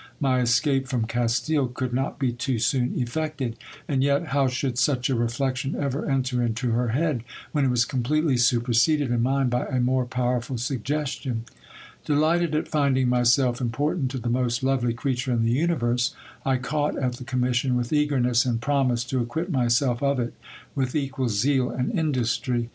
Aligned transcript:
My 0.19 0.39
escape 0.39 0.87
from 0.87 1.05
Castile 1.05 1.67
could 1.67 1.93
not 1.93 2.17
be 2.17 2.31
too 2.31 2.57
soon 2.57 2.97
effected; 2.99 3.55
and 3.87 4.03
yet 4.03 4.29
ho 4.29 4.47
v 4.47 4.51
should 4.51 4.79
such 4.79 5.11
a 5.11 5.15
reflection 5.15 5.75
ever 5.75 6.09
enter 6.09 6.41
into 6.41 6.71
her 6.71 6.87
head, 6.87 7.21
when 7.51 7.65
it 7.65 7.67
was 7.67 7.85
completely 7.85 8.35
supers 8.35 8.83
:ded 8.83 8.99
in 9.11 9.21
mine 9.21 9.47
by 9.49 9.67
a 9.67 9.79
more 9.79 10.07
powerful 10.07 10.57
suggestion? 10.57 11.43
Delighted 12.03 12.55
at 12.55 12.67
finding 12.67 13.09
my 13.09 13.21
sel" 13.21 13.55
important 13.61 14.09
to 14.09 14.17
the 14.17 14.27
most 14.27 14.63
lovely 14.63 14.95
creature 14.95 15.33
in 15.33 15.43
the 15.43 15.51
universe, 15.51 16.15
I 16.43 16.57
caught 16.57 16.97
at 16.97 17.17
the 17.17 17.23
com 17.23 17.41
mission 17.41 17.75
with 17.77 17.93
eagerness, 17.93 18.43
and 18.43 18.59
promised 18.59 19.07
to 19.11 19.19
acquit 19.21 19.51
myself 19.51 20.01
of 20.01 20.19
it 20.19 20.33
with 20.73 20.95
equal 20.95 21.29
zeal 21.29 21.69
and 21.69 21.91
industry. 21.91 22.69